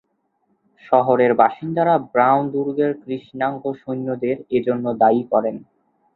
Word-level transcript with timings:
শহরের 0.85 1.31
বাসিন্দারা 1.33 1.95
ব্রাউন 2.11 2.43
দুর্গের 2.53 2.91
কৃষ্ণাঙ্গ 3.03 3.63
সৈন্যদের 3.81 4.35
এজন্য 4.57 4.85
দায়ী 5.01 5.21
করেন। 5.31 5.55